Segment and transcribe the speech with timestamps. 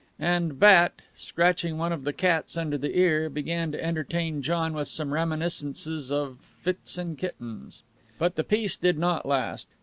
[0.17, 4.87] And Bat, scratching one of the cats under the ear, began to entertain John with
[4.87, 7.83] some reminiscences of fits and kittens.
[8.17, 9.67] But the peace did not last.